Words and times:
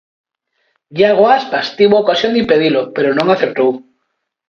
Iago 0.99 1.23
Aspas 1.35 1.67
tivo 1.77 1.95
ocasión 1.99 2.31
de 2.33 2.39
impedilo, 2.43 2.81
pero 2.95 3.09
non 3.17 3.27
acertou. 3.29 3.71